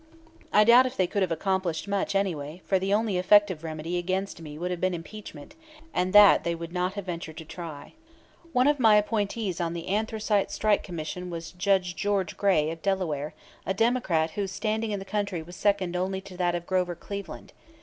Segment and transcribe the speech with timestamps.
[0.51, 4.41] I doubt if they could have accomplished much anyway, for the only effective remedy against
[4.41, 5.53] me would have been impeachment,
[5.93, 9.73] and that they would not have ventured to try.[*] [*] One of my appointees on
[9.73, 14.97] the Anthracite Strike Commission was Judge George Gray, of Delaware, a Democrat whose standing in
[14.97, 17.53] the country was second only to that of Grover Cleveland.